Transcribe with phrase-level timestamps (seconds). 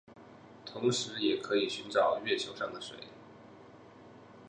[0.65, 2.97] 同时也可以寻找月球上的水。